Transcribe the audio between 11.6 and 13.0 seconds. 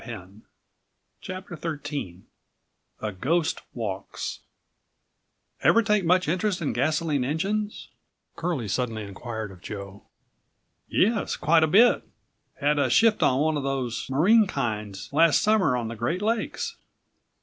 a bit; had a